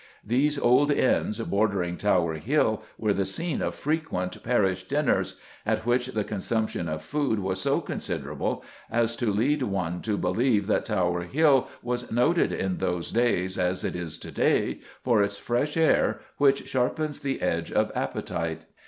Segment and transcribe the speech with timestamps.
[0.25, 6.07] These old inns bordering Tower Hill were the scene of frequent "Parish dinners," at which
[6.07, 11.21] the consumption of food was so considerable as to lead one to believe that Tower
[11.25, 16.19] Hill was noted in those days, as it is to day, for its fresh air,
[16.37, 18.61] which sharpens the edge of appetite.